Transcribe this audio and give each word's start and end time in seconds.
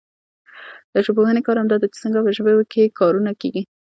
د 0.93 0.95
ژبپوهني 1.05 1.41
کار 1.47 1.57
همدا 1.59 1.77
دئ، 1.79 1.87
چي 1.93 1.97
څنګه 2.03 2.19
په 2.23 2.31
ژبه 2.37 2.51
کښي 2.51 2.65
ځیني 2.85 2.97
کارونه 2.99 3.31
کېږي. 3.41 3.61